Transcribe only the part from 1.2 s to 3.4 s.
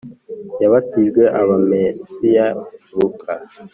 aba Mesiya Luka